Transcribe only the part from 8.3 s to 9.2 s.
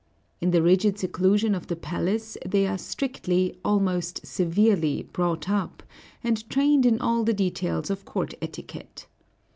etiquette.